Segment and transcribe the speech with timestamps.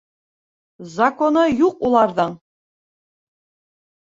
[0.93, 2.35] Законы юҡ уларҙың.